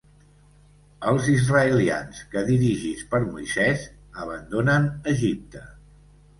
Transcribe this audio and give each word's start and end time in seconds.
Els 1.11 1.27
israelians, 1.33 2.23
que 2.33 2.43
dirigits 2.49 3.05
per 3.13 3.21
Moisès, 3.29 3.87
abandonen 4.27 4.93
Egipte. 5.17 5.67